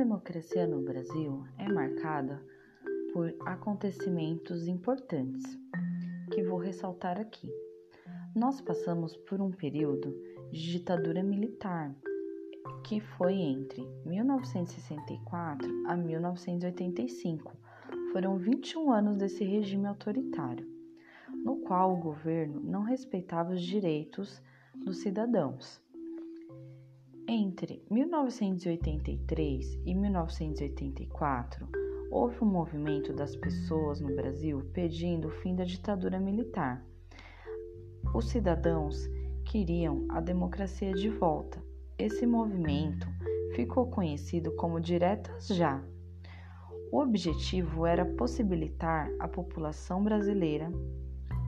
[0.00, 2.42] democracia no Brasil é marcada
[3.12, 5.44] por acontecimentos importantes
[6.32, 7.46] que vou ressaltar aqui.
[8.34, 10.18] Nós passamos por um período
[10.50, 11.94] de ditadura militar
[12.82, 17.52] que foi entre 1964 a 1985.
[18.10, 20.66] Foram 21 anos desse regime autoritário,
[21.44, 24.40] no qual o governo não respeitava os direitos
[24.74, 25.78] dos cidadãos.
[27.32, 31.68] Entre 1983 e 1984,
[32.10, 36.84] houve um movimento das pessoas no Brasil pedindo o fim da ditadura militar.
[38.12, 39.08] Os cidadãos
[39.44, 41.62] queriam a democracia de volta.
[41.96, 43.06] Esse movimento
[43.54, 45.80] ficou conhecido como Diretas Já.
[46.90, 50.68] O objetivo era possibilitar à população brasileira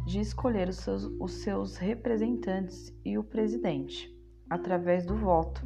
[0.07, 4.22] de escolher os seus, os seus representantes e o presidente
[4.53, 5.63] através do voto.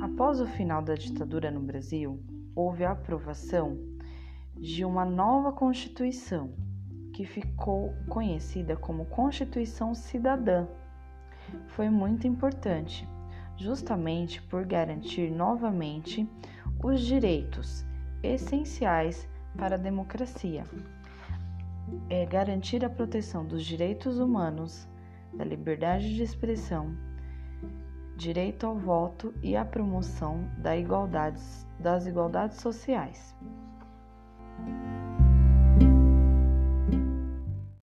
[0.00, 2.20] Após o final da ditadura no Brasil,
[2.52, 3.78] houve a aprovação
[4.56, 6.52] de uma nova Constituição,
[7.14, 10.66] que ficou conhecida como Constituição Cidadã.
[11.68, 13.08] Foi muito importante,
[13.56, 16.28] justamente por garantir novamente
[16.82, 17.86] os direitos
[18.20, 20.64] essenciais para a democracia.
[22.08, 24.88] É garantir a proteção dos direitos humanos,
[25.32, 26.92] da liberdade de expressão,
[28.16, 31.40] direito ao voto e a promoção da igualdade,
[31.78, 33.34] das igualdades sociais.